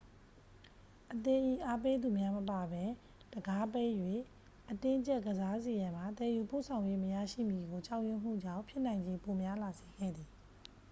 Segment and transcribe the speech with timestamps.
[1.13, 2.83] အသင်း၏ အားပေးသူများမပါဘဲ
[3.33, 3.91] တံခါးပိတ်၍
[4.69, 10.29] အတင်းကြပ်ကစားစေရန်မှာ သယ်ယူပို့ဆောင်ရေး မရရှိမည်ကို ကြောက်ရွံ့မှုကြောင့် ဖြစ်နိုင်ချေပိုများလာစေခဲ့သည်